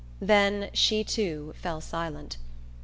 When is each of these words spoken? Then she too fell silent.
Then 0.19 0.71
she 0.73 1.03
too 1.03 1.53
fell 1.61 1.79
silent. 1.79 2.37